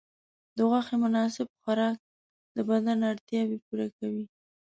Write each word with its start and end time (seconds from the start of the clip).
د 0.55 0.57
غوښې 0.69 0.95
مناسب 1.03 1.47
خوراک 1.59 1.97
د 2.55 2.57
بدن 2.69 2.97
اړتیاوې 3.11 3.57
پوره 3.65 3.87
کوي. 3.97 4.25